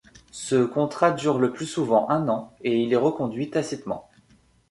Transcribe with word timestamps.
Ce 0.31 0.65
contrat 0.65 1.11
dure 1.11 1.37
le 1.37 1.51
plus 1.53 1.67
souvent 1.67 2.09
un 2.09 2.27
an 2.27 2.51
et 2.63 2.75
il 2.79 2.91
est 2.91 2.95
reconduit 2.95 3.51
tacitement. 3.51 4.09